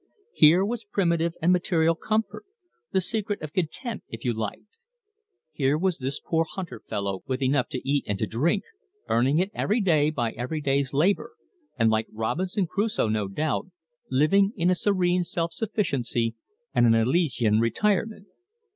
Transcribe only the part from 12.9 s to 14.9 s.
no doubt, living in a